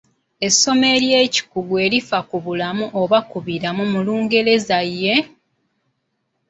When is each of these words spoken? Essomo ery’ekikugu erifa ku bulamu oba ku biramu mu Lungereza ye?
Essomo 0.47 0.85
ery’ekikugu 0.95 1.73
erifa 1.85 2.19
ku 2.29 2.37
bulamu 2.43 2.85
oba 3.01 3.19
ku 3.29 3.37
biramu 3.45 3.83
mu 3.91 3.99
Lungereza 4.05 4.79
ye? 5.01 5.15